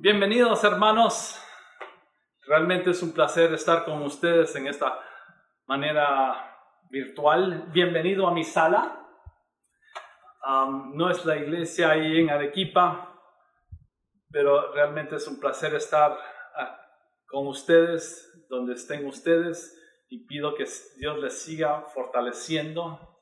[0.00, 1.42] Bienvenidos hermanos.
[2.46, 4.96] Realmente es un placer estar con ustedes en esta
[5.66, 6.56] manera
[6.88, 7.68] virtual.
[7.72, 9.04] Bienvenido a mi sala.
[10.94, 13.20] no es la iglesia ahí en Arequipa,
[14.30, 16.16] pero realmente es un placer estar
[16.54, 16.80] ah,
[17.26, 20.64] con ustedes, donde estén ustedes, y pido que
[20.98, 23.18] Dios les siga fortaleciendo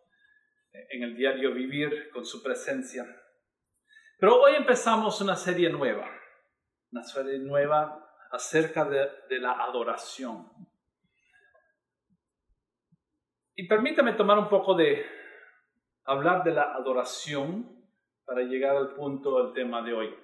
[0.91, 3.07] en el diario vivir con su presencia.
[4.19, 6.07] Pero hoy empezamos una serie nueva,
[7.03, 10.51] serie nueva acerca de, la adoración.
[13.55, 15.05] Y permítame tomar un poco de
[16.05, 17.85] hablar de la adoración
[18.25, 20.15] para llegar al punto del tema de hoy.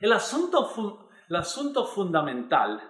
[0.00, 2.80] El asunto, el asunto fundamental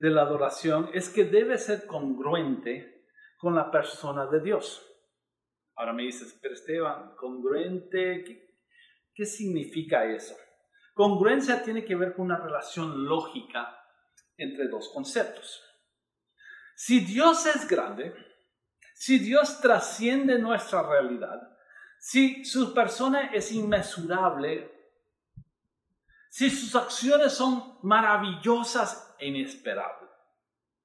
[0.00, 3.04] de la adoración es que debe ser congruente
[3.38, 4.86] con la persona de Dios.
[5.76, 8.52] Ahora me dices, pero Esteban, congruente,
[9.14, 10.34] ¿qué, significa eso?
[10.94, 13.76] Congruencia tiene que ver con una relación lógica
[14.36, 15.62] entre dos conceptos.
[16.74, 18.14] Si Dios es grande,
[18.94, 21.40] si Dios trasciende nuestra realidad,
[21.98, 24.70] si su persona es inmesurable,
[26.30, 29.26] si sus acciones son maravillosas e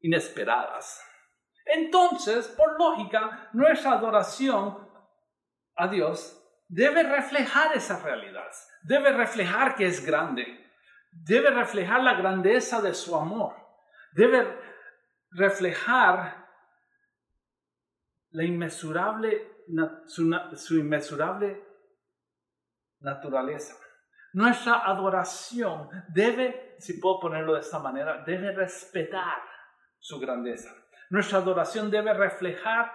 [0.01, 1.01] inesperadas,
[1.65, 4.87] entonces, por lógica, nuestra adoración
[5.75, 8.51] a Dios debe reflejar esa realidad,
[8.85, 10.45] debe reflejar que es grande,
[11.11, 13.55] debe reflejar la grandeza de su amor,
[14.13, 14.47] debe
[15.31, 16.45] reflejar
[18.31, 19.63] la inmesurable,
[20.05, 21.63] su, inmesurable
[22.99, 23.75] naturaleza.
[24.33, 29.41] Nuestra adoración debe, si puedo ponerlo de esta manera, debe respetar
[29.97, 30.75] su grandeza.
[31.09, 32.91] Nuestra adoración debe reflejar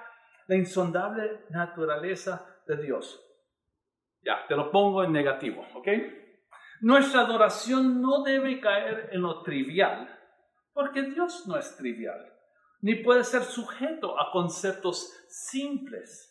[0.46, 3.29] la insondable naturaleza de Dios.
[4.22, 5.88] Ya, te lo pongo en negativo, ¿ok?
[6.82, 10.08] Nuestra adoración no debe caer en lo trivial,
[10.72, 12.32] porque Dios no es trivial,
[12.80, 16.26] ni puede ser sujeto a conceptos simples.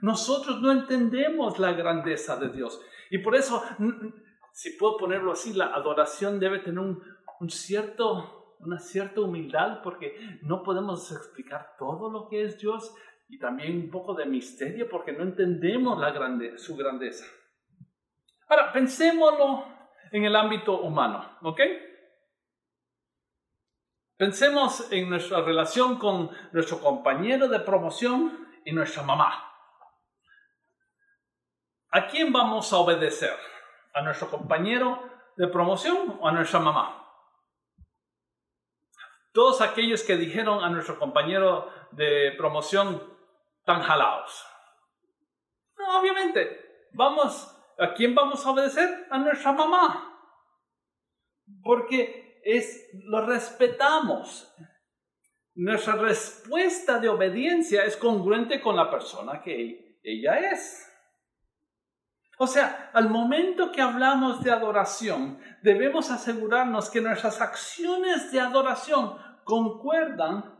[0.00, 2.80] Nosotros no entendemos la grandeza de Dios
[3.10, 3.62] y por eso,
[4.52, 7.02] si puedo ponerlo así, la adoración debe tener un,
[7.50, 12.94] cierto, una cierta humildad porque no podemos explicar todo lo que es Dios
[13.32, 15.98] y también un poco de misterio porque no entendemos
[16.58, 17.24] su grandeza.
[18.46, 19.64] Ahora, pensémoslo
[20.10, 21.60] en el ámbito humano, ¿ok?
[24.18, 29.50] Pensemos en nuestra relación con nuestro compañero de promoción y nuestra mamá.
[31.88, 33.34] ¿A quién vamos a obedecer?
[33.94, 36.98] ¿A nuestro compañero de promoción o a nuestra mamá?
[39.32, 43.10] Todos aquellos que dijeron a nuestro compañero de promoción
[43.64, 44.46] tan jalados.
[45.76, 49.06] No, obviamente, vamos, ¿a quién vamos a obedecer?
[49.10, 50.18] A nuestra mamá.
[51.62, 54.54] Porque es, lo respetamos.
[55.54, 60.88] Nuestra respuesta de obediencia es congruente con la persona que ella es.
[62.38, 69.16] O sea, al momento que hablamos de adoración, debemos asegurarnos que nuestras acciones de adoración
[69.44, 70.58] concuerdan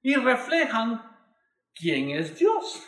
[0.00, 1.09] y reflejan
[1.80, 2.86] quién es Dios.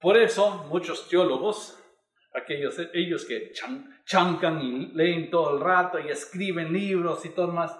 [0.00, 1.78] Por eso muchos teólogos,
[2.34, 3.52] aquellos ellos que
[4.04, 7.78] chancan y leen todo el rato y escriben libros y todo más,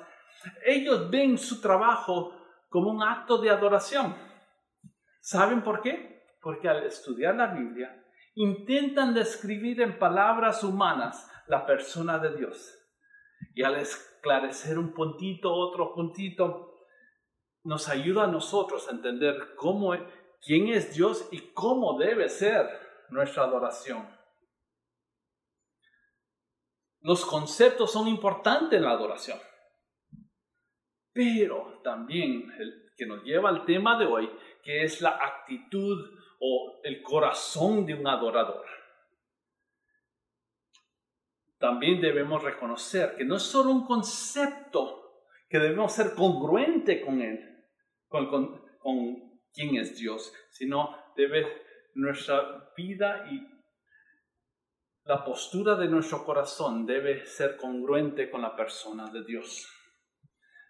[0.65, 2.37] ellos ven su trabajo
[2.69, 4.15] como un acto de adoración.
[5.21, 6.27] ¿Saben por qué?
[6.41, 12.79] Porque al estudiar la Biblia intentan describir en palabras humanas la persona de Dios.
[13.55, 16.72] Y al esclarecer un puntito, otro puntito,
[17.65, 19.95] nos ayuda a nosotros a entender cómo,
[20.41, 22.69] quién es Dios y cómo debe ser
[23.11, 24.09] nuestra adoración.
[27.01, 29.39] Los conceptos son importantes en la adoración,
[31.13, 34.31] pero también el que nos lleva al tema de hoy,
[34.63, 35.99] que es la actitud
[36.39, 38.65] o el corazón de un adorador.
[41.59, 47.52] También debemos reconocer que no es solo un concepto, que debemos ser congruente con él,
[48.13, 48.29] con,
[48.79, 51.47] con quién es Dios, sino debe
[51.95, 53.53] nuestra vida y
[55.05, 59.67] la postura de nuestro corazón debe ser congruente con la persona de Dios.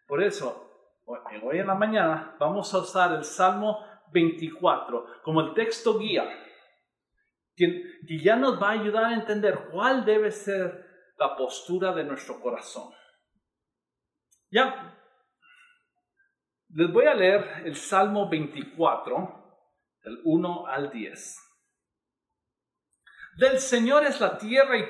[0.06, 0.71] Por eso,
[1.05, 6.29] hoy en la mañana vamos a usar el Salmo 24 como el texto guía,
[7.55, 12.41] que, ya nos va a ayudar a entender cuál debe ser la postura de nuestro
[12.41, 12.93] corazón.
[14.50, 14.99] Ya,
[16.75, 19.69] les voy a leer el Salmo 24,
[20.03, 21.39] del 1 al 10.
[23.37, 24.85] Del Señor es la tierra y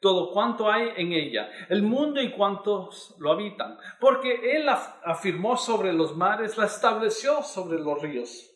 [0.00, 5.92] todo cuanto hay en ella, el mundo y cuantos lo habitan, porque Él afirmó sobre
[5.92, 8.50] los mares, la estableció sobre los ríos.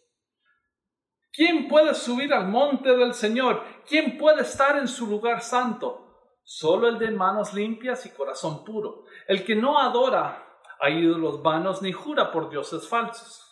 [1.32, 3.62] ¿Quién puede subir al monte del Señor?
[3.86, 6.04] ¿Quién puede estar en su lugar santo?
[6.42, 10.47] Solo el de manos limpias y corazón puro, el que no adora
[10.80, 13.44] a ídolos vanos ni jura por dioses falsos.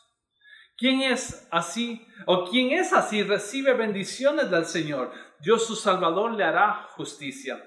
[0.77, 5.11] ¿Quién es así o quién es así recibe bendiciones del Señor?
[5.41, 7.63] Dios su Salvador le hará justicia.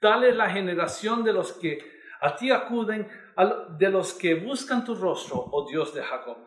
[0.00, 1.78] Tal es la generación de los que
[2.20, 3.08] a ti acuden,
[3.78, 6.38] de los que buscan tu rostro, oh Dios de Jacob.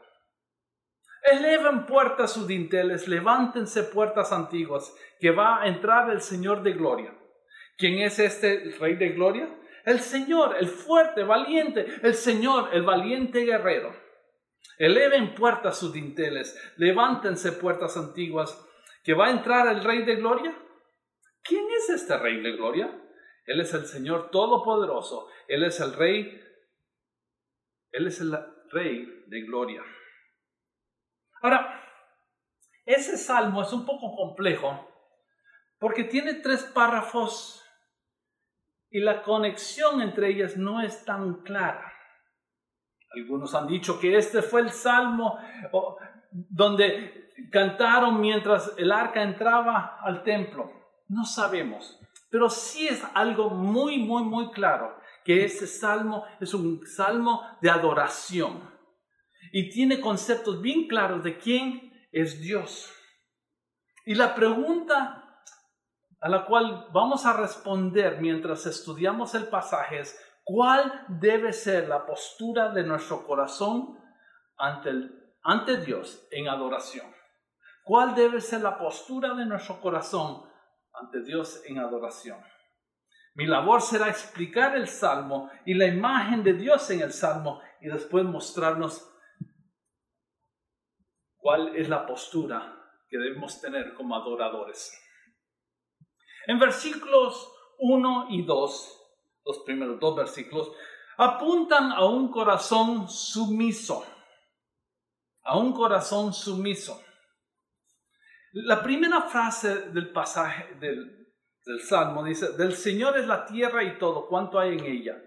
[1.21, 7.13] Eleven puertas sus dinteles, levántense puertas antiguas, que va a entrar el Señor de gloria.
[7.77, 9.49] ¿Quién es este Rey de gloria?
[9.85, 13.95] El Señor, el fuerte, valiente, el Señor, el valiente guerrero.
[14.77, 18.61] Eleven puertas sus dinteles, levántense puertas antiguas,
[19.03, 20.57] que va a entrar el Rey de Gloria.
[21.43, 23.01] ¿Quién es este Rey de Gloria?
[23.45, 26.41] Él es el Señor Todopoderoso, Él es el Rey,
[27.91, 28.35] Él es el
[28.71, 29.83] Rey de Gloria.
[31.41, 31.83] Ahora,
[32.85, 34.91] ese salmo es un poco complejo
[35.79, 37.64] porque tiene tres párrafos
[38.95, 41.91] y la conexión entre ellas no es tan clara.
[43.13, 45.37] Algunos han dicho que este fue el salmo
[46.31, 50.71] donde cantaron mientras el arca entraba al templo.
[51.09, 51.99] No sabemos,
[52.29, 57.69] pero sí es algo muy, muy, muy claro que este salmo es un salmo de
[57.69, 58.63] adoración
[59.51, 62.93] y tiene conceptos bien claros de quién es Dios.
[64.05, 65.24] Y la pregunta
[66.19, 70.03] a la cual vamos a responder mientras estudiamos el pasaje
[70.47, 73.99] ¿Cuál debe ser la postura de nuestro corazón
[74.57, 74.91] ante,
[75.41, 77.07] ante Dios en adoración?
[77.83, 80.47] ¿Cuál debe ser la postura de nuestro corazón
[80.93, 82.39] ante Dios en adoración?
[83.33, 87.87] Mi labor será explicar el salmo y la imagen de Dios en el salmo y
[87.87, 89.11] después mostrarnos
[91.37, 92.71] cuál es la postura
[93.09, 94.95] que debemos tener como adoradores.
[96.47, 98.95] En versículos 1 y 2
[99.45, 100.71] los primeros dos versículos,
[101.17, 104.05] apuntan a un corazón sumiso,
[105.43, 107.01] a un corazón sumiso.
[108.53, 111.27] La primera frase del pasaje del,
[111.65, 115.21] del Salmo dice, del Señor es la tierra y todo cuanto hay en ella.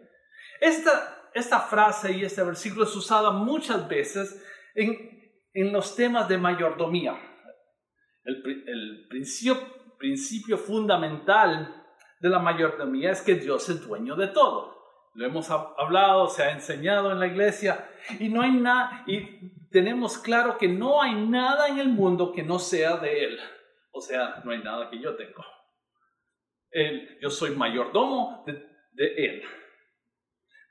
[0.61, 4.45] Esta, esta frase y este versículo es usada muchas veces
[4.75, 4.97] en,
[5.53, 7.17] en los temas de mayordomía.
[8.25, 11.85] El, el principio, principio fundamental
[12.21, 14.77] de la mayordomía es que Dios es dueño de todo.
[15.15, 20.19] Lo hemos hablado, se ha enseñado en la iglesia y no hay nada y tenemos
[20.19, 23.41] claro que no hay nada en el mundo que no sea de él.
[23.91, 25.45] O sea, no hay nada que yo tengo.
[27.21, 28.53] Yo soy mayordomo de,
[28.93, 29.43] de él.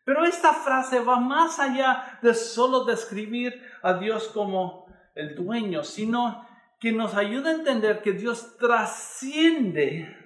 [0.05, 6.46] Pero esta frase va más allá de solo describir a Dios como el dueño, sino
[6.79, 10.17] que nos ayuda a entender que Dios trasciende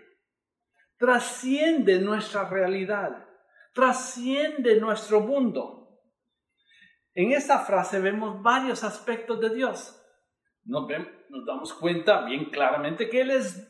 [1.02, 3.28] trasciende nuestra realidad,
[3.74, 6.00] trasciende nuestro mundo.
[7.16, 10.00] En esta frase vemos varios aspectos de Dios.
[10.64, 10.88] Nos,
[11.48, 13.68] damos cuenta bien claramente que Él es,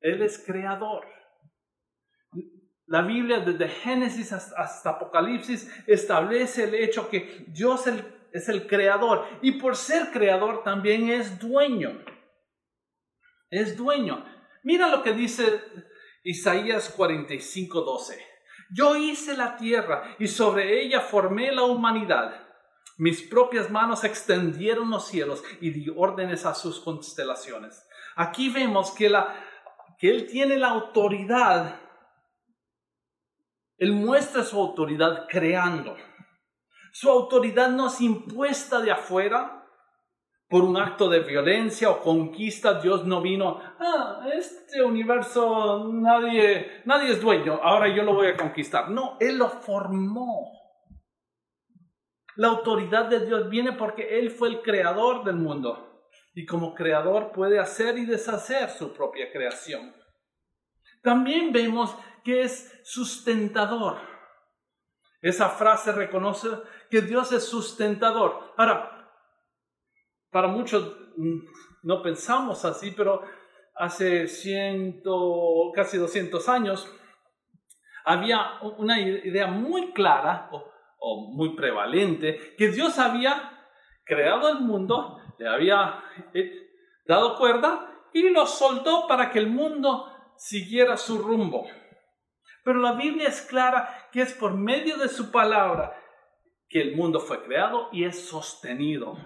[0.00, 1.06] Él es creador.
[2.84, 7.86] La Biblia desde Génesis hasta, Apocalipsis establece el hecho que Dios
[8.32, 12.04] es el creador y por ser creador también es dueño.
[13.50, 14.24] Es dueño.
[14.62, 15.60] Mira lo que dice
[16.24, 18.26] Isaías 45, 12.
[18.74, 22.46] Yo hice la tierra y sobre ella formé la humanidad.
[22.96, 27.86] Mis propias manos extendieron los cielos y di órdenes a sus constelaciones.
[28.16, 29.34] Aquí vemos que, la,
[29.98, 31.80] que Él tiene la autoridad.
[33.76, 35.96] Él muestra su autoridad creando.
[36.92, 39.62] Su autoridad no es impuesta de afuera,
[40.52, 47.12] por un acto de violencia o conquista, Dios no vino, ah, este universo nadie, nadie
[47.12, 48.90] es dueño, ahora yo lo voy a conquistar.
[48.90, 50.52] No, Él lo formó.
[52.36, 57.32] La autoridad de Dios viene porque Él fue el creador del mundo y como creador
[57.32, 59.94] puede hacer y deshacer su propia creación.
[61.02, 64.11] También vemos que es sustentador.
[65.22, 66.48] Esa frase reconoce
[66.90, 68.52] que Dios es sustentador.
[68.56, 69.08] Ahora,
[70.30, 71.38] para muchos mm,
[71.84, 73.22] no pensamos así, pero
[73.76, 76.92] hace ciento, casi 200 años
[78.04, 83.68] había una idea muy clara o, muy prevalente que Dios había
[84.04, 86.02] creado el mundo, le había
[86.34, 86.68] eh,
[87.06, 91.66] dado cuerda y lo soltó para que el mundo siguiera su rumbo.
[92.64, 95.98] Pero la Biblia es clara que es por medio de su palabra
[96.68, 99.18] que el mundo fue creado y es sostenido.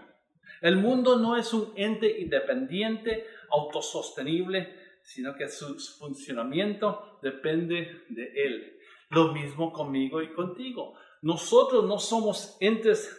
[0.61, 8.79] El mundo no es un ente independiente, autosostenible, sino que su funcionamiento depende de él.
[9.11, 10.99] Lo mismo conmigo y contigo.
[11.23, 13.17] Nosotros no somos entes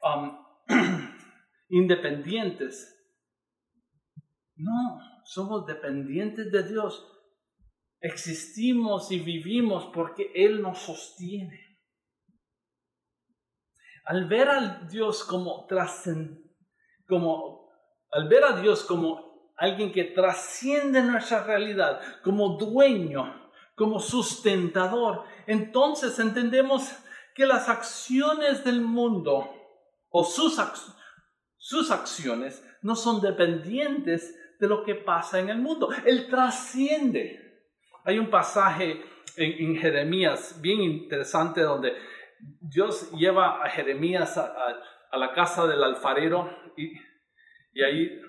[0.00, 0.38] um,
[1.68, 2.92] independientes.
[4.54, 7.15] No, somos dependientes de Dios.
[8.00, 11.78] Existimos y vivimos porque Él nos sostiene.
[14.04, 15.66] Al ver a Dios como
[17.08, 17.66] como
[18.10, 26.18] al ver a Dios como alguien que trasciende nuestra realidad, como dueño, como sustentador, entonces
[26.18, 26.92] entendemos
[27.34, 29.50] que las acciones del mundo
[30.08, 30.58] o sus,
[31.58, 35.90] sus acciones no son dependientes de lo que pasa en el mundo.
[36.06, 37.45] Él trasciende.
[38.06, 39.02] Hay un pasaje
[39.36, 41.92] en, Jeremías bien interesante donde
[42.60, 46.92] Dios lleva a Jeremías a, la casa del alfarero y,
[47.72, 48.20] y ahí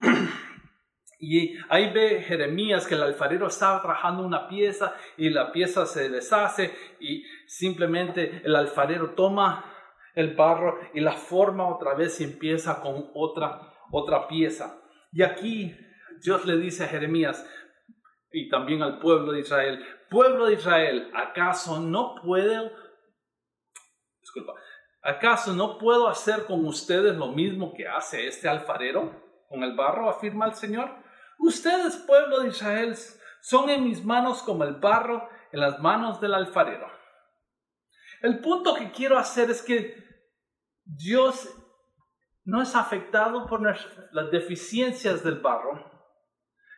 [1.20, 6.08] y ahí ve Jeremías que el alfarero estaba trabajando una pieza y la pieza se
[6.08, 9.72] deshace y simplemente el alfarero toma
[10.16, 14.82] el barro y la forma otra vez y empieza con otra, otra pieza.
[15.12, 15.76] Y aquí
[16.22, 17.46] Dios le dice a Jeremías
[18.32, 22.70] y también al pueblo de Israel, pueblo de Israel, ¿acaso no puedo,
[24.20, 24.54] disculpa,
[25.02, 30.08] acaso no puedo hacer con ustedes lo mismo que hace este alfarero con el barro,
[30.08, 30.90] afirma el Señor?
[31.38, 32.96] Ustedes, pueblo de Israel,
[33.40, 36.90] son en mis manos como el barro en las manos del alfarero.
[38.22, 39.96] El punto que quiero hacer es que
[40.84, 41.52] Dios
[42.44, 45.91] no es afectado por las deficiencias del barro.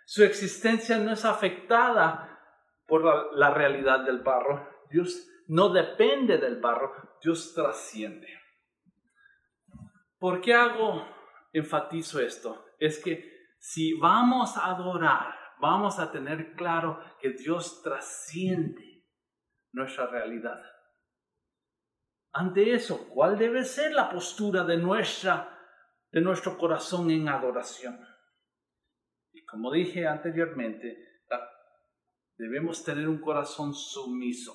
[0.06, 2.38] Su existencia no es afectada
[2.87, 4.68] por la, realidad del barro.
[4.90, 6.92] Dios no depende del barro,
[7.23, 8.28] Dios trasciende.
[10.18, 11.06] ¿Por qué hago,
[11.52, 12.66] enfatizo esto?
[12.78, 19.06] Es que si vamos a adorar, vamos a tener claro que Dios trasciende
[19.73, 20.62] nuestra realidad.
[22.32, 25.58] Ante eso, ¿cuál debe ser la postura de, nuestra,
[26.11, 28.13] de nuestro corazón en adoración?
[29.35, 30.97] Y como dije anteriormente,
[32.38, 34.55] debemos tener un corazón sumiso.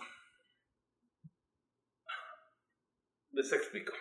[3.31, 3.93] Les explico.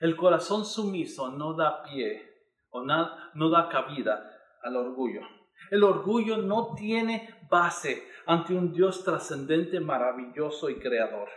[0.00, 2.30] El corazón sumiso no da pie
[2.70, 5.22] o no da cabida al orgullo.
[5.70, 11.28] El orgullo no tiene base ante un Dios trascendente, maravilloso y creador.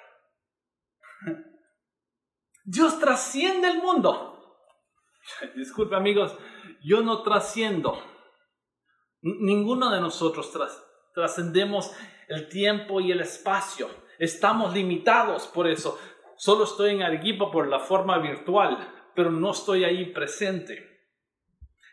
[2.66, 4.38] Dios trasciende el mundo.
[5.56, 6.38] Disculpe amigos,
[6.84, 8.02] yo no trasciendo.
[9.22, 10.52] Ninguno de nosotros
[11.14, 11.92] trascendemos
[12.28, 13.90] el tiempo y el espacio.
[14.20, 16.00] Estamos limitados por eso.
[16.38, 18.78] Solo estoy en Arequipa por la forma virtual,
[19.16, 20.86] pero no estoy ahí presente.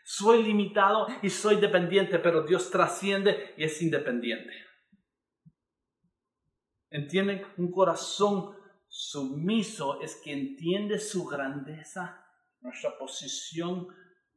[0.03, 4.53] Soy limitado y soy dependiente, pero Dios trasciende y es independiente.
[6.91, 7.43] ¿Entienden?
[7.57, 8.55] Un corazón
[8.97, 12.25] Sumiso es que entiende su grandeza,
[12.61, 13.87] nuestra posición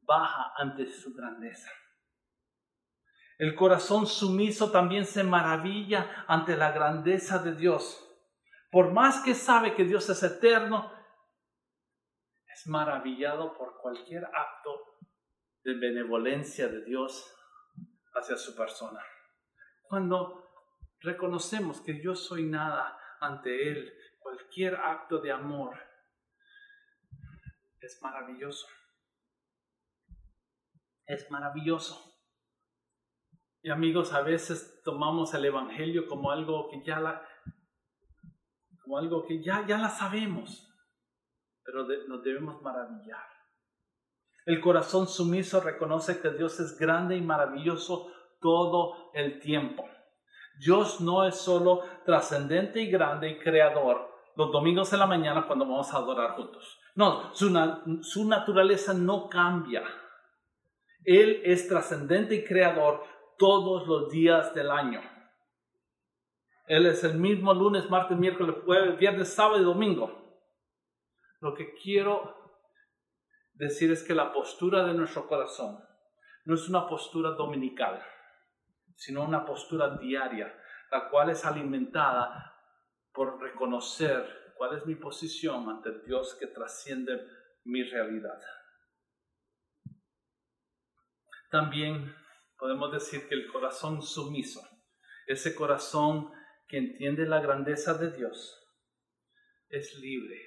[0.08, 1.70] baja ante su grandeza.
[3.36, 8.04] El corazón sumiso también se maravilla ante la grandeza de Dios.
[8.72, 10.90] Por más que sabe que Dios es eterno,
[12.52, 14.98] es maravillado por cualquier acto
[15.62, 17.32] de benevolencia de Dios
[18.14, 19.00] hacia su persona.
[19.82, 20.50] Cuando
[21.00, 25.78] reconocemos que yo soy nada ante Él, cualquier acto de amor
[27.80, 28.66] es maravilloso.
[31.08, 32.04] Es maravilloso.
[33.62, 37.26] Y amigos, a veces tomamos el Evangelio como algo que ya la,
[38.82, 40.70] como algo que ya, ya la sabemos,
[41.64, 43.24] pero nos debemos maravillar.
[44.44, 49.88] El corazón sumiso reconoce que Dios es grande y maravilloso todo el tiempo.
[50.58, 55.64] Dios no es solo trascendente y grande y creador, los domingos en la mañana cuando
[55.64, 56.78] vamos a adorar juntos.
[56.94, 57.50] No, su,
[58.02, 59.84] su naturaleza no cambia.
[61.04, 63.02] Él es trascendente y creador
[63.38, 65.00] todos los días del año.
[66.66, 70.18] Él es el mismo lunes, martes, miércoles, jueves, viernes, sábado y domingo.
[71.40, 72.34] Lo que quiero
[73.54, 75.82] decir es que la postura de nuestro corazón
[76.44, 78.02] no es una postura dominical,
[78.96, 80.54] sino una postura diaria,
[80.90, 82.54] la cual es alimentada
[83.12, 87.18] por reconocer cuál es mi posición ante Dios que trasciende
[87.64, 88.40] mi realidad.
[91.50, 92.14] También
[92.56, 94.60] podemos decir que el corazón sumiso
[95.28, 96.32] ese corazón
[96.66, 98.58] que entiende la grandeza de Dios,
[99.68, 100.40] es libre.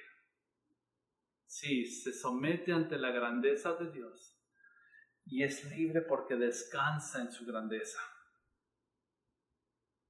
[1.46, 4.36] Sí, se somete ante la grandeza de Dios
[5.24, 8.00] y es libre porque descansa en su grandeza.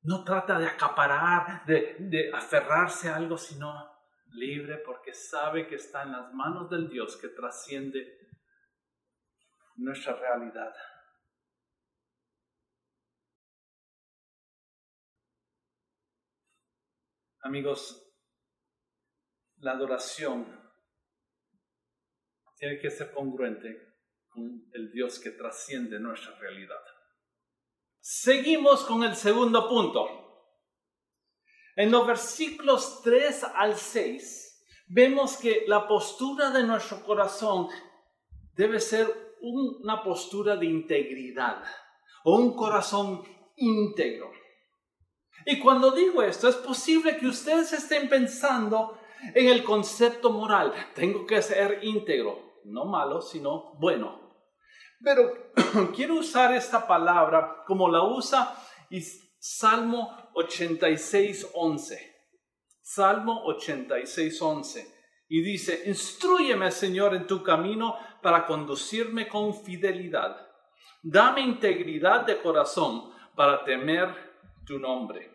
[0.01, 3.93] No trata de acaparar, de, de aferrarse a algo, sino
[4.31, 8.22] libre porque sabe que está en las manos del Dios que trasciende
[9.77, 10.73] nuestra realidad.
[17.45, 18.09] Amigos,
[19.57, 20.47] la adoración
[22.57, 23.69] tiene que ser congruente
[24.29, 26.81] con el Dios que trasciende nuestra realidad.
[28.01, 30.23] Seguimos con el segundo punto.
[31.75, 37.69] En los versículos 3 al 6 vemos que la postura de nuestro corazón
[38.55, 41.63] debe ser una postura de integridad
[42.25, 43.23] o un corazón
[43.57, 44.31] íntegro.
[45.45, 48.99] Y cuando digo esto, es posible que ustedes estén pensando
[49.35, 50.73] en el concepto moral.
[50.95, 54.21] Tengo que ser íntegro, no malo, sino bueno.
[55.03, 55.53] Pero
[55.95, 58.57] quiero usar esta palabra como la usa
[59.39, 62.13] Salmo 86, 11.
[62.81, 64.95] Salmo 86, 11.
[65.29, 70.49] Y dice, instruyeme Señor en tu camino para conducirme con fidelidad.
[71.03, 74.09] Dame integridad de corazón para temer
[74.65, 75.31] tu nombre.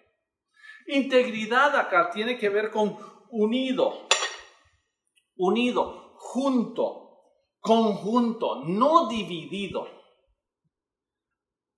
[0.87, 2.97] Integridad acá tiene que ver con
[3.29, 4.07] unido,
[5.35, 7.07] unido, junto,
[7.59, 9.85] conjunto, no dividido.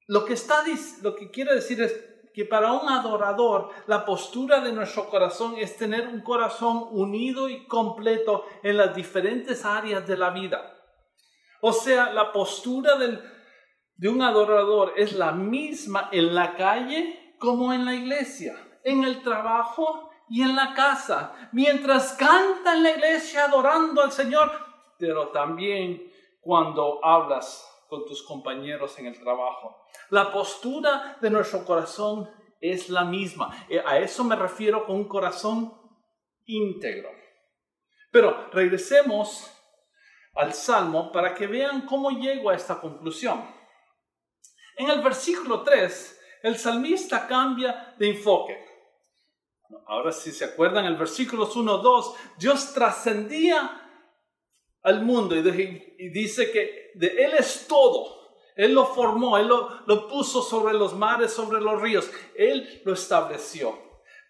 [0.07, 0.63] Lo que, está,
[1.01, 5.75] lo que quiere decir es que para un adorador la postura de nuestro corazón es
[5.77, 10.78] tener un corazón unido y completo en las diferentes áreas de la vida.
[11.61, 17.85] O sea, la postura de un adorador es la misma en la calle como en
[17.85, 24.01] la iglesia, en el trabajo y en la casa, mientras canta en la iglesia adorando
[24.01, 24.51] al Señor,
[24.97, 29.75] pero también cuando hablas con tus compañeros en el trabajo.
[30.11, 32.29] La postura de nuestro corazón
[32.61, 33.65] es la misma.
[33.67, 35.73] Eh, a eso me refiero con un corazón
[36.45, 37.09] íntegro.
[38.11, 39.51] Pero regresemos
[40.39, 43.43] al Salmo para que vean cómo llego a esta conclusión.
[44.77, 48.57] En el versículo 3, el salmista cambia de enfoque.
[49.85, 53.81] Ahora si se acuerdan, el versículo 1, 2, Dios trascendía
[54.81, 58.17] al mundo y dice que de Él es todo.
[58.55, 62.09] Él lo formó, Él lo, lo puso sobre los mares, sobre los ríos.
[62.33, 63.77] Él lo estableció.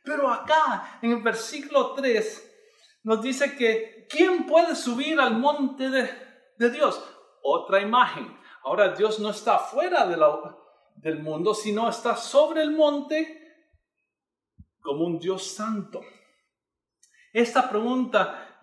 [0.04, 2.52] Pero acá, en el versículo 3,
[3.04, 7.02] nos dice que ¿quién puede subir al monte de, Dios?
[7.42, 8.38] Otra imagen.
[8.64, 10.06] Ahora Dios no está fuera
[10.96, 13.40] del mundo, sino está sobre el monte
[14.82, 16.02] como un Dios santo.
[17.32, 18.60] Esta pregunta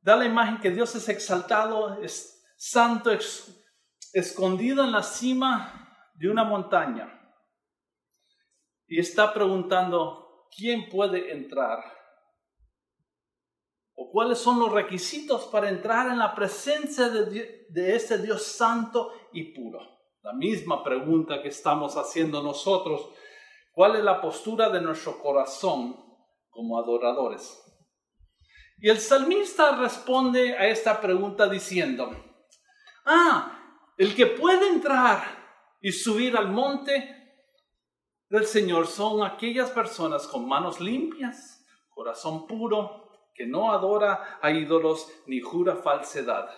[0.00, 3.10] da la imagen que Dios es exaltado, es santo,
[4.12, 7.12] escondido en la cima de una montaña.
[8.86, 11.95] Y está preguntando, ¿quién puede entrar?
[13.96, 19.12] ¿O cuáles son los requisitos para entrar en la presencia de, de ese Dios santo
[19.32, 19.80] y puro?
[20.22, 23.08] La misma pregunta que estamos haciendo nosotros.
[23.72, 25.96] ¿Cuál es la postura de nuestro corazón
[26.50, 27.62] como adoradores?
[28.78, 32.10] Y el salmista responde a esta pregunta diciendo,
[33.06, 35.22] ah, el que puede entrar
[35.80, 37.16] y subir al monte
[38.28, 43.05] del Señor son aquellas personas con manos limpias, corazón puro,
[43.36, 46.48] que no adora a ídolos ni jura falsedad.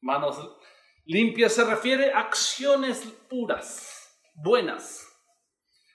[0.00, 0.38] Manos
[1.04, 5.04] limpias se refiere a acciones puras, buenas.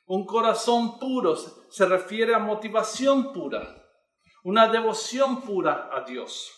[0.05, 3.83] Un corazón puro se refiere a motivación pura
[4.43, 6.51] una devoción pura a Dios.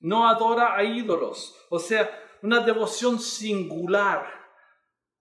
[0.00, 2.08] No adora a ídolos, o sea,
[2.42, 4.26] una devoción singular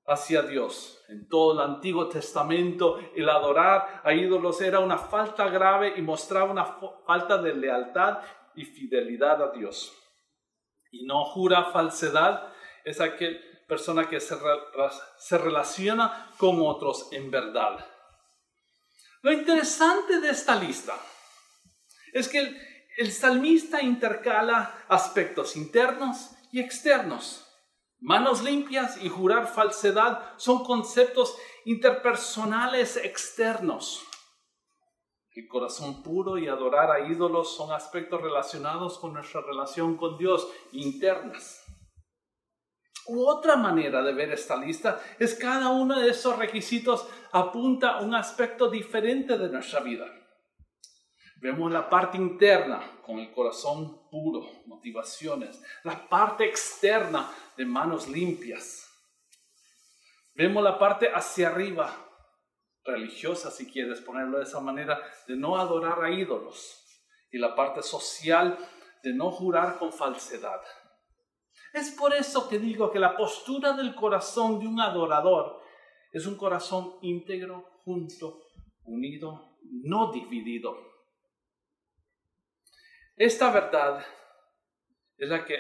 [0.06, 0.97] hacia Dios.
[1.08, 6.52] En todo el Antiguo Testamento, el adorar a ídolos era una falta grave y mostraba
[6.52, 6.66] una
[7.06, 8.20] falta de lealtad
[8.56, 9.94] y fidelidad a Dios.
[10.92, 12.52] Y no jura falsedad,
[12.84, 14.36] es aquella persona que se,
[15.18, 17.86] se relaciona con otros en verdad.
[19.22, 20.96] Lo interesante de esta lista
[22.14, 22.56] es que
[22.98, 27.47] el, salmista intercala aspectos internos y externos.
[28.00, 34.04] Manos limpias y jurar falsedad son conceptos interpersonales externos.
[35.32, 40.48] El corazón puro y adorar a ídolos son aspectos relacionados con nuestra relación con Dios,
[40.72, 41.64] internas.
[43.08, 48.14] U otra manera de ver esta lista es cada uno de esos requisitos apunta un
[48.14, 50.06] aspecto diferente de nuestra vida.
[51.40, 55.62] Vemos la parte interna con el corazón puro, motivaciones.
[55.84, 58.88] La parte externa de manos limpias.
[60.34, 61.94] Vemos la parte hacia arriba,
[62.84, 66.84] religiosa si quieres ponerlo de esa manera, de no adorar a ídolos.
[67.32, 68.58] Y la parte social
[69.04, 70.62] de no jurar con falsedad.
[71.74, 75.62] Es por eso que digo que la postura del corazón de un adorador
[76.12, 78.42] es un corazón íntegro, junto,
[78.86, 80.97] unido, no dividido.
[83.18, 84.06] Esta verdad
[85.18, 85.58] es la que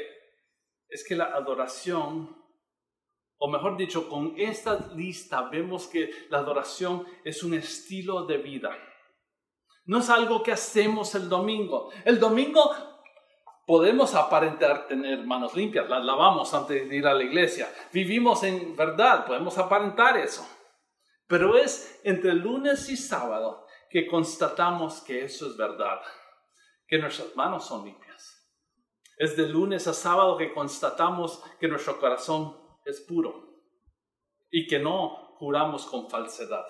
[0.89, 2.37] es que la adoración,
[3.39, 8.77] o mejor dicho, con esta lista vemos que la adoración es un estilo de vida.
[9.85, 11.91] No es algo que hacemos el domingo.
[12.05, 12.71] El domingo
[13.65, 17.73] podemos aparentar tener manos limpias, las lavamos antes de ir a la iglesia.
[17.91, 20.47] Vivimos en verdad, podemos aparentar eso.
[21.25, 26.01] Pero es entre lunes y sábado que constatamos que eso es verdad
[26.87, 28.07] que nuestras manos son limpias.
[29.17, 33.47] Es de lunes a sábado que constatamos que nuestro corazón es puro
[34.49, 36.65] y que no juramos con falsedad.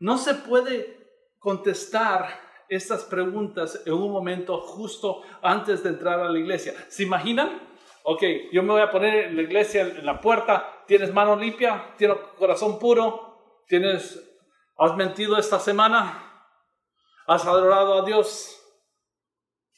[0.00, 1.06] No se puede
[1.38, 6.74] contestar estas preguntas en un momento justo antes de entrar a la iglesia.
[6.88, 7.62] ¿Se imaginan?
[8.02, 10.84] Ok, yo me voy a poner en la iglesia en la puerta.
[10.86, 11.94] ¿Tienes mano limpia?
[11.96, 13.64] ¿Tienes corazón puro?
[13.66, 14.22] ¿Tienes,
[14.78, 16.25] has mentido esta semana?
[17.26, 18.56] ¿Has adorado a Dios?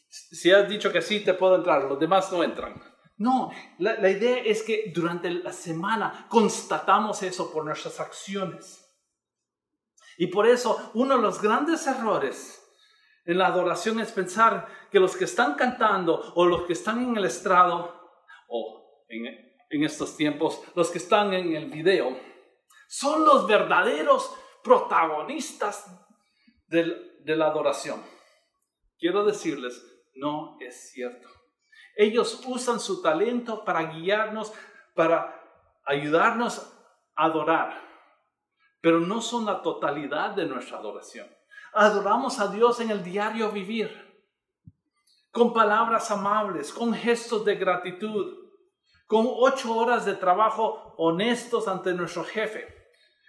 [0.08, 2.82] Si has dicho que sí, te puedo entrar, los demás no entran.
[3.16, 8.84] No, la, idea es que durante la semana constatamos eso por nuestras acciones.
[10.16, 12.62] Y por eso uno de los grandes errores
[13.24, 17.16] en la adoración es pensar que los que están cantando o los que están en
[17.16, 18.08] el estrado
[18.48, 19.26] o en,
[19.70, 22.16] en estos tiempos, los que están en el video,
[22.86, 24.32] son los verdaderos
[24.62, 25.86] protagonistas
[26.68, 28.02] del, de la adoración.
[28.98, 31.28] Quiero decirles, no es cierto.
[31.94, 34.50] Ellos usan su talento para guiarnos,
[34.94, 35.38] para
[35.84, 36.72] ayudarnos
[37.14, 37.82] a adorar,
[38.80, 41.28] pero no son la totalidad de nuestra adoración.
[41.74, 43.90] Adoramos a Dios en el diario vivir,
[45.30, 48.38] con palabras amables, con gestos de gratitud,
[49.06, 52.77] con ocho horas de trabajo honestos ante nuestro jefe,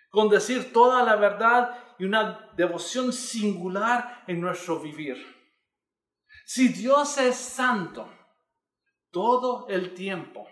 [0.09, 5.17] con decir toda la verdad y una devoción singular en nuestro vivir.
[6.45, 8.09] Si Dios es santo
[9.11, 10.47] todo el tiempo,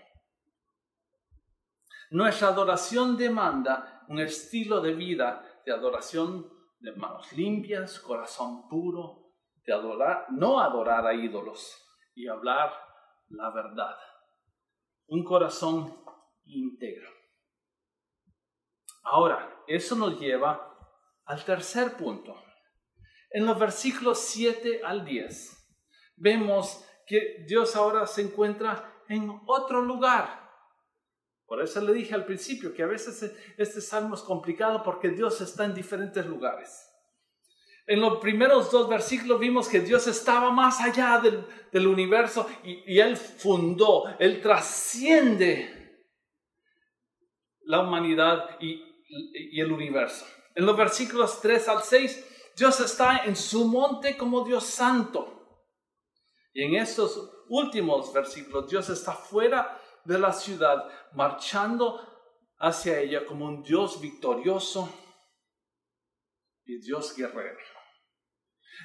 [2.11, 9.33] nuestra adoración demanda un estilo de vida de adoración de manos limpias, corazón puro,
[9.65, 12.71] de adorar, no adorar a ídolos y hablar
[13.27, 13.97] la verdad.
[15.07, 16.01] Un corazón
[16.45, 17.16] íntegro.
[19.09, 20.77] Ahora, eso nos lleva
[21.25, 22.35] al tercer punto.
[23.29, 25.53] En los versículos 7 al 10
[26.17, 30.47] vemos que Dios ahora se encuentra en otro lugar.
[31.45, 35.39] Por eso le dije al principio que a veces este salmo es complicado porque Dios
[35.39, 36.83] está en diferentes lugares.
[37.85, 43.15] En los primeros dos versículos vimos que Dios estaba más allá del, universo y, Él
[43.15, 46.05] fundó, Él trasciende
[47.61, 50.25] la humanidad y, y el universo.
[50.55, 55.61] En los versículos 3 al 6, Dios está en su monte como Dios santo.
[56.53, 62.01] Y en estos últimos versículos, Dios está fuera de la ciudad, marchando
[62.57, 64.89] hacia ella como un Dios victorioso
[66.65, 67.76] y Dios guerrero.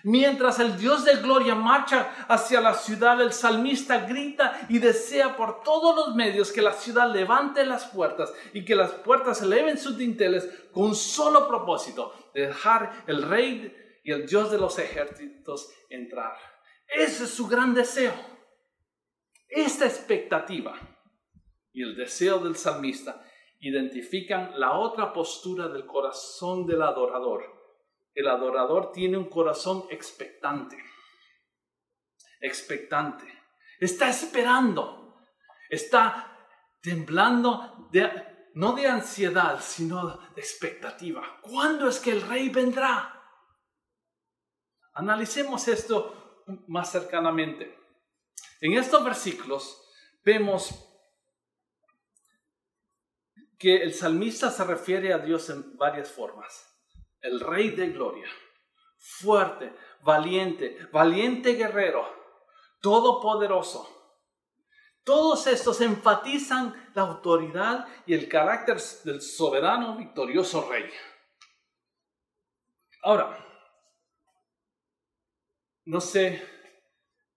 [0.05, 5.63] Mientras el Dios de gloria marcha hacia la ciudad, el salmista grita y desea por
[5.63, 9.97] todos los medios que la ciudad levante las puertas y que las puertas eleven sus
[9.97, 16.37] dinteles con un solo propósito, dejar el rey y el Dios de los ejércitos entrar.
[16.89, 18.13] Ese es su gran deseo.
[19.49, 20.75] Esta expectativa
[21.73, 23.23] y el deseo del salmista
[23.61, 27.62] identifican la otra postura del corazón del adorador.
[28.15, 30.77] El adorador tiene un corazón expectante.
[32.41, 33.27] Expectante.
[33.81, 35.21] Está esperando.
[35.71, 36.47] Está
[36.83, 38.11] temblando de,
[38.55, 41.41] no de ansiedad, sino de expectativa.
[41.41, 43.19] ¿Cuándo es que el rey vendrá?
[44.95, 47.79] Analicemos esto más cercanamente.
[48.61, 49.83] En estos versículos
[50.25, 50.89] vemos
[53.59, 56.72] que el salmista se refiere a Dios en varias formas.
[57.23, 58.29] El rey de gloria,
[58.99, 62.07] fuerte, valiente, valiente guerrero,
[62.81, 63.89] todopoderoso.
[65.05, 70.89] Todos estos enfatizan la autoridad y el carácter del soberano victorioso rey.
[73.03, 73.37] Ahora,
[75.85, 76.47] no sé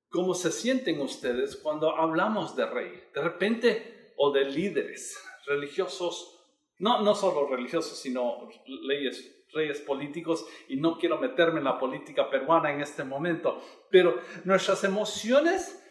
[0.10, 5.18] cómo se sienten ustedes cuando hablamos de rey, de repente, o de líderes
[5.48, 6.40] religiosos,
[6.78, 12.30] no, no solo religiosos, sino leyes, reyes políticos, y no quiero meterme en la política
[12.30, 15.82] peruana en este momento, pero nuestras emociones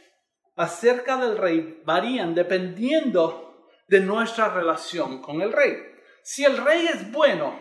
[0.55, 5.77] acerca del rey varían dependiendo de nuestra relación con el rey.
[6.23, 7.59] Si el rey es bueno,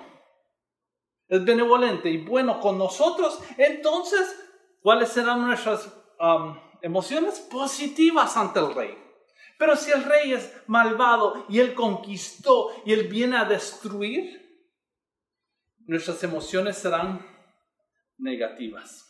[1.28, 4.38] es benevolente y bueno con nosotros, entonces,
[4.82, 5.92] ¿cuáles serán nuestras
[6.82, 7.40] emociones?
[7.40, 8.98] Positivas ante el rey.
[9.58, 14.43] Pero si el rey es malvado y él conquistó y él viene a destruir,
[15.88, 17.26] nuestras emociones serán
[18.18, 19.10] negativas.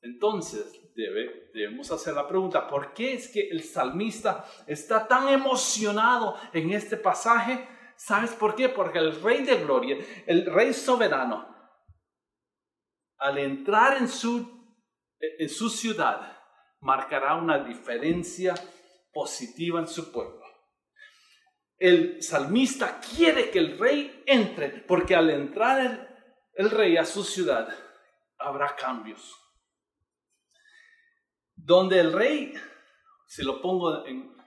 [0.00, 6.72] Entonces, debemos hacer la pregunta, ¿por qué es que el salmista está tan emocionado en
[6.72, 7.68] este pasaje?
[7.96, 8.68] ¿Sabes por qué?
[8.68, 11.54] Porque el rey de gloria, el rey soberano,
[13.18, 16.36] al entrar en su, ciudad,
[16.80, 18.54] marcará una diferencia
[19.12, 20.47] positiva en su pueblo.
[21.78, 26.16] El salmista quiere que el rey entre, porque al entrar
[26.54, 27.68] el, rey a su ciudad,
[28.38, 29.34] habrá cambios
[31.68, 32.54] donde el rey,
[33.26, 34.02] si lo pongo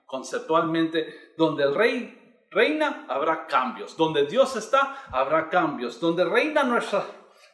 [0.05, 3.95] conceptualmente, donde el rey reina, habrá cambios.
[3.95, 5.99] Donde Dios está, habrá cambios.
[5.99, 7.05] Donde reina nuestra,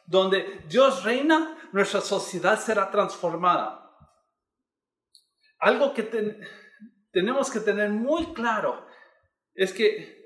[0.06, 3.94] donde Dios reina, nuestra sociedad será transformada.
[5.58, 6.02] Algo que
[7.12, 8.86] tenemos que tener muy claro
[9.58, 10.16] es que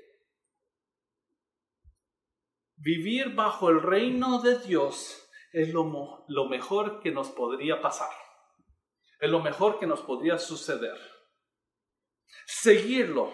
[2.75, 8.09] vivir bajo el reino de Dios es lo, lo mejor que nos podría pasar
[9.23, 10.99] es lo mejor que nos podría suceder.
[12.45, 13.33] Seguirlo,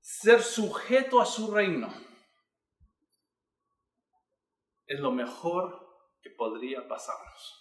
[0.00, 1.92] ser sujeto a su reino,
[4.86, 5.86] es lo mejor
[6.22, 7.59] que podría pasarnos.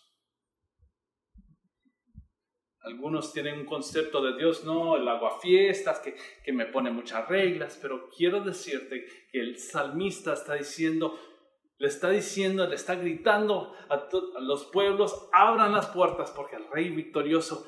[2.81, 7.27] Algunos tienen un concepto de Dios, no, el agua fiestas, que, que me pone muchas
[7.27, 11.19] reglas, pero quiero decirte que el salmista está diciendo,
[11.77, 14.07] le está diciendo, le está gritando a,
[14.41, 17.65] los pueblos, abran las puertas porque el rey victorioso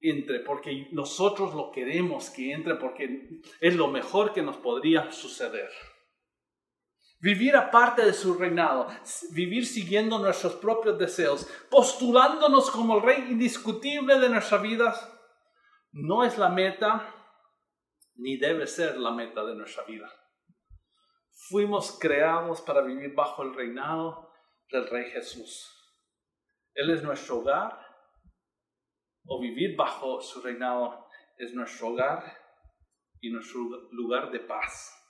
[0.00, 5.70] entre, porque nosotros lo queremos que entre, porque es lo mejor que nos podría suceder.
[7.26, 8.86] Vivir aparte de su reinado,
[9.32, 14.94] vivir siguiendo nuestros propios deseos, postulándonos como el rey indiscutible de nuestra vida,
[15.90, 17.12] no es la meta
[18.14, 20.08] ni debe ser la meta de nuestra vida.
[21.48, 24.30] Fuimos creados para vivir bajo el reinado
[24.70, 25.68] del Rey Jesús.
[26.74, 27.76] Él es nuestro hogar,
[29.24, 32.22] o vivir bajo su reinado es nuestro hogar
[33.20, 35.05] y nuestro lugar de paz.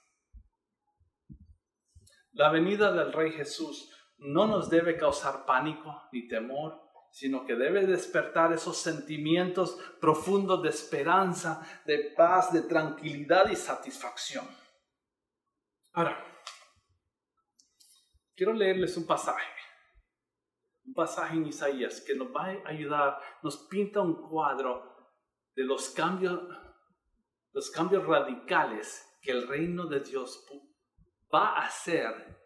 [2.37, 7.87] La venida del Rey Jesús no nos debe causar pánico ni temor, sino que debe
[7.87, 14.47] despertar esos sentimientos profundos de esperanza, de paz, de tranquilidad y satisfacción.
[15.93, 16.23] Ahora,
[18.35, 19.51] quiero leerles un pasaje,
[20.85, 24.95] un pasaje en Isaías que nos va a ayudar, nos pinta un cuadro
[25.55, 26.39] de los cambios,
[27.51, 30.45] los cambios radicales que el reino de Dios
[31.33, 32.37] va a hacer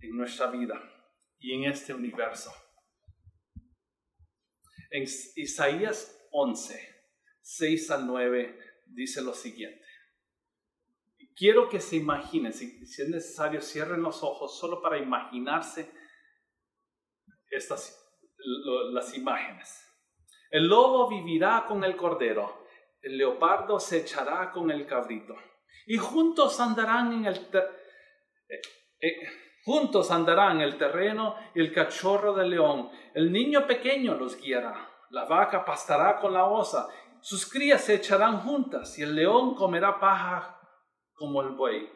[0.00, 0.80] en nuestra vida
[1.38, 2.52] y en este universo.
[4.90, 6.98] En Isaías 11,
[7.40, 9.84] 6 al 9 dice lo siguiente.
[11.36, 15.88] Quiero que se imaginen, si, es necesario, cierren los ojos solo para imaginarse
[17.50, 17.96] estas,
[18.92, 19.84] las imágenes.
[20.50, 22.66] El lobo vivirá con el cordero,
[23.02, 25.36] el leopardo se echará con el cabrito,
[25.86, 27.48] y juntos andarán en el
[28.48, 29.16] eh,
[29.64, 32.90] juntos andarán el terreno y el cachorro del león.
[33.14, 34.88] El niño pequeño los guiará.
[35.10, 36.88] La vaca pastará con la osa.
[37.20, 40.60] Sus crías se echarán juntas y el león comerá paja
[41.14, 41.90] como el buey.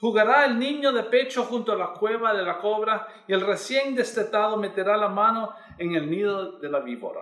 [0.00, 3.96] Jugará el niño de pecho junto a la cueva de la cobra y el recién
[3.96, 7.20] destetado meterá la mano en el nido de la víbora.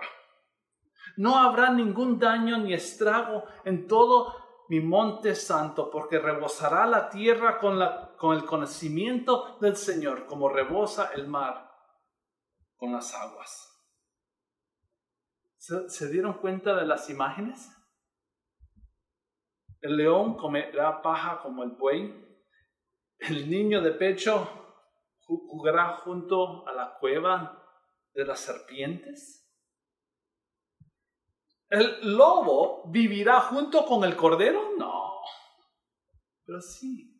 [1.17, 4.35] No habrá ningún daño ni estrago en todo
[4.69, 10.49] mi monte santo, porque rebosará la tierra con, la, con el conocimiento del Señor, como
[10.49, 11.71] rebosa el mar
[12.75, 13.73] con las aguas.
[15.57, 17.69] ¿Se dieron cuenta de las imágenes?
[19.81, 22.25] El león comerá paja como el buey.
[23.19, 24.47] El niño de pecho
[25.25, 27.63] jugará junto a la cueva
[28.13, 29.43] de las serpientes.
[31.69, 34.75] ¿El lobo vivirá junto con el cordero?
[34.77, 35.19] No.
[36.45, 37.16] Pero sí.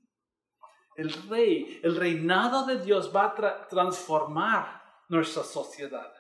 [0.98, 6.12] El rey, el reinado de Dios va a transformar nuestra sociedad.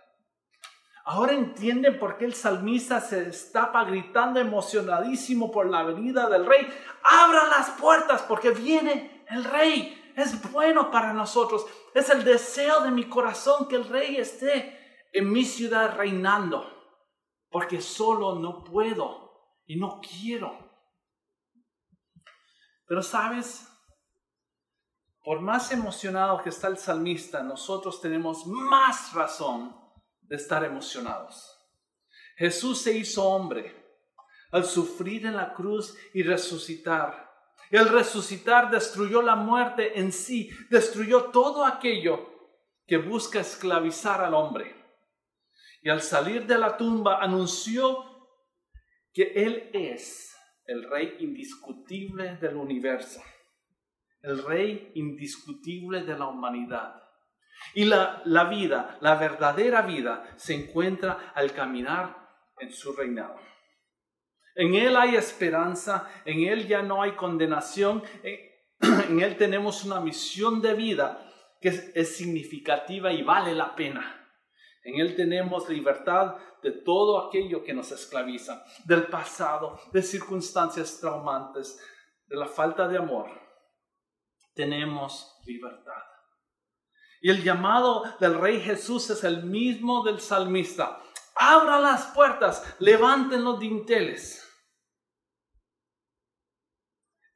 [1.04, 6.68] Ahora entienden por qué el salmista se destapa gritando emocionadísimo por la venida del rey.
[7.04, 10.14] Abra las puertas porque viene el rey.
[10.16, 11.66] Es bueno para nosotros.
[11.96, 16.70] Es el deseo de mi corazón que el rey esté en mi ciudad reinando.
[17.50, 19.32] Porque solo no puedo
[19.66, 20.68] y no quiero.
[22.86, 23.68] Pero sabes,
[25.28, 29.76] por más emocionado que está el salmista, nosotros tenemos más razón
[30.22, 31.54] de estar emocionados.
[32.38, 33.76] Jesús se hizo hombre
[34.54, 37.30] al sufrir en la cruz y resucitar.
[37.70, 42.26] El resucitar destruyó la muerte en sí, destruyó todo aquello
[42.86, 44.82] que busca esclavizar al hombre.
[45.82, 48.32] Y al salir de la tumba anunció
[49.12, 53.22] que Él es el rey indiscutible del universo,
[54.22, 57.04] el rey indiscutible de la humanidad.
[57.74, 62.28] Y la, la vida, la verdadera vida, se encuentra al caminar
[62.60, 63.40] en su reinado.
[64.56, 68.04] En Él hay esperanza, en Él ya no hay condenación,
[68.82, 71.24] en, Él tenemos una misión de vida
[71.62, 74.28] que es, es, significativa y vale la pena.
[74.84, 81.80] En Él tenemos libertad de todo aquello que nos esclaviza, del pasado, de circunstancias traumantes,
[82.26, 83.47] de la falta de amor.
[84.58, 86.02] Tenemos libertad.
[87.22, 91.00] Y el llamado del Rey Jesús es el mismo del salmista.
[91.36, 94.44] Abra las puertas, levanten los dinteles.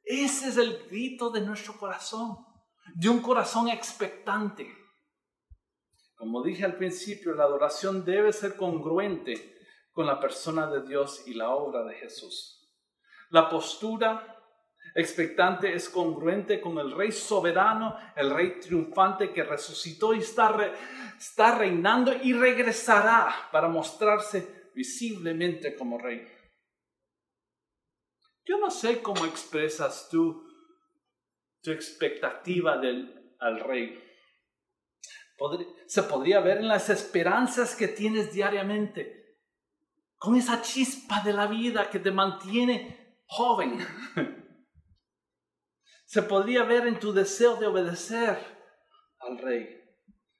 [0.03, 2.37] Ese es el grito de nuestro corazón,
[2.95, 4.75] de un corazón expectante.
[6.15, 9.59] Como dije al principio, la adoración debe ser congruente
[9.91, 12.67] con la persona de Dios y la obra de Jesús.
[13.29, 14.40] La postura
[14.93, 20.73] expectante es congruente con el Rey soberano, el Rey triunfante que resucitó y está,
[21.17, 26.27] está reinando y regresará para mostrarse visiblemente como Rey.
[28.45, 30.47] Yo no sé cómo expresas tú
[31.61, 34.03] tu expectativa del, al Rey.
[35.87, 39.37] se podría ver en las esperanzas que tienes diariamente,
[40.17, 43.77] con esa chispa de la vida que te mantiene joven.
[46.11, 48.37] se podría ver en tu deseo de obedecer
[49.19, 49.81] al rey.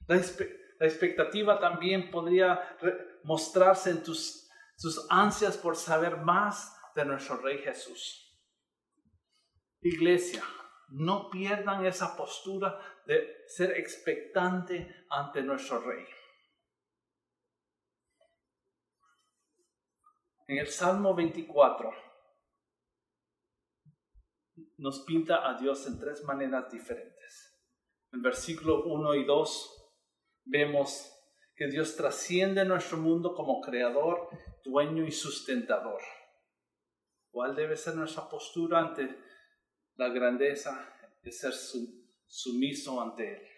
[0.06, 0.16] La,
[0.86, 2.76] expectativa también podría
[3.24, 4.50] mostrarse en tus,
[5.08, 8.38] ansias por saber más de nuestro Rey Jesús.
[9.80, 10.44] Iglesia,
[10.90, 16.04] no pierdan esa postura de ser expectante ante nuestro Rey.
[20.48, 22.11] En el Salmo 24,
[24.78, 27.58] nos pinta a Dios en tres maneras diferentes.
[28.12, 29.90] En versículo 1 y 2
[30.44, 31.10] vemos
[31.54, 34.28] que Dios trasciende nuestro mundo como creador,
[34.64, 36.00] dueño y sustentador.
[37.30, 39.16] ¿Cuál debe ser nuestra postura ante
[39.96, 40.88] la grandeza
[41.22, 41.52] de ser
[42.26, 43.48] sumiso ante Él?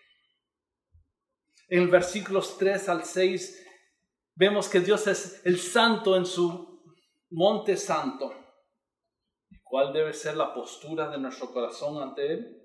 [1.68, 3.66] En versículos 3 al 6
[4.34, 6.82] vemos que Dios es el santo en su
[7.30, 8.43] monte santo
[9.74, 12.62] ¿Cuál debe ser la postura de nuestro corazón ante Él?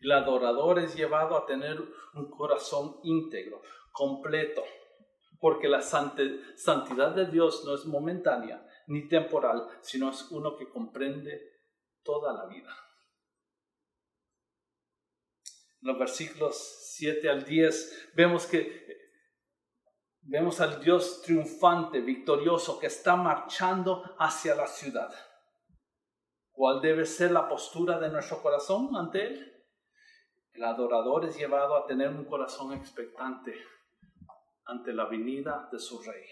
[0.00, 1.80] El adorador es llevado a tener
[2.14, 3.62] un corazón íntegro,
[3.92, 4.64] completo,
[5.38, 11.60] porque la santidad de Dios no es momentánea ni temporal, sino es uno que comprende
[12.02, 12.76] toda la vida.
[15.80, 16.56] En los versículos
[16.96, 18.84] 7 al 10 vemos que
[20.22, 25.14] vemos al Dios triunfante, victorioso, que está marchando hacia la ciudad.
[26.58, 29.64] ¿Cuál debe ser la postura de nuestro corazón ante Él?
[30.52, 33.54] El adorador es llevado a tener un corazón expectante
[34.64, 36.24] ante la venida de su Rey.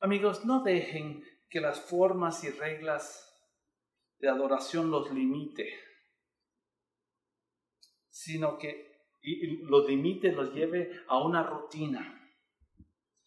[0.00, 3.38] Amigos, no dejen que las formas y reglas
[4.16, 5.68] de adoración los limite,
[8.08, 9.10] sino que
[9.64, 12.34] los limite, los lleve a una rutina,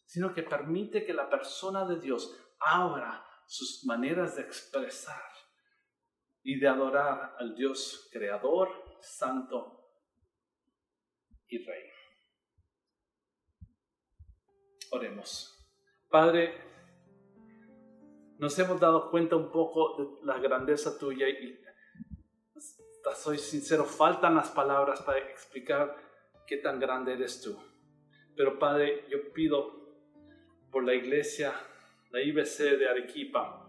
[0.04, 5.30] sino que permite que la persona de Dios abra sus maneras de expresar
[6.42, 8.70] y de adorar al Dios creador,
[9.02, 9.92] santo
[11.50, 11.90] y rey.
[14.92, 15.54] Oremos.
[16.10, 16.54] Padre,
[18.40, 21.60] nos hemos dado cuenta un poco de la grandeza tuya y
[23.16, 25.98] soy sincero, faltan las palabras para explicar
[26.48, 27.62] qué tan grande eres tú.
[28.34, 29.74] Pero Padre, yo pido
[30.72, 31.54] por la iglesia,
[32.12, 33.62] la IBC de Arequipa,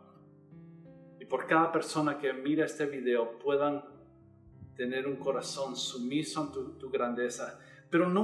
[1.21, 3.85] y por cada persona que mira este video puedan
[4.75, 8.23] tener un corazón sumiso ante tu, grandeza, pero no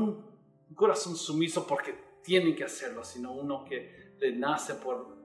[0.69, 1.95] un corazón sumiso porque
[2.25, 5.17] tienen que hacerlo, sino uno que le nace por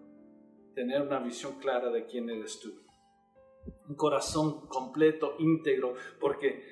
[0.75, 2.71] tener una visión clara de quién eres tú.
[3.87, 6.63] Un corazón completo, íntegro, porque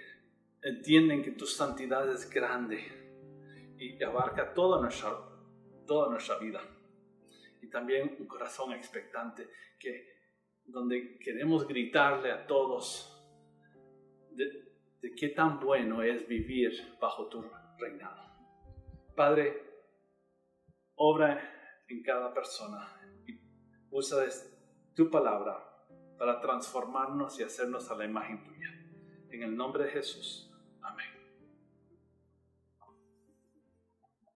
[0.62, 2.80] entienden que tu santidad es grande
[3.80, 5.18] y abarca toda nuestra,
[5.88, 6.62] toda nuestra vida.
[7.62, 9.50] Y también un corazón expectante,
[9.80, 10.12] que,
[10.66, 13.08] donde queremos gritarle a todos
[14.32, 17.44] de, de qué tan bueno es vivir bajo tu
[17.78, 18.22] reinado.
[19.16, 19.62] Padre,
[20.96, 22.88] obra en cada persona
[23.28, 23.40] y
[23.90, 24.26] usa
[24.96, 25.68] tu palabra
[26.18, 28.70] para transformarnos y hacernos a la imagen tuya.
[29.32, 30.51] En el nombre de Jesús.